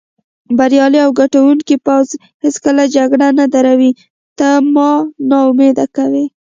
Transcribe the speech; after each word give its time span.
بریالی 0.57 0.99
او 1.05 1.11
ګټوونکی 1.19 1.75
پوځ 1.85 2.07
هېڅکله 2.43 2.83
جګړه 2.95 3.27
نه 3.39 3.45
دروي، 3.53 3.91
ته 4.37 4.47
ما 4.73 4.91
نا 5.29 5.39
امیده 5.49 5.85
کوې. 5.95 6.25